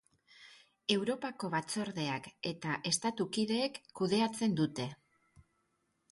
Europako 0.93 1.49
Batzordeak 1.55 2.29
eta 2.51 2.77
estatu 2.91 3.27
kideek 3.35 3.77
kudeatzen 3.99 4.57
dute. 4.61 4.87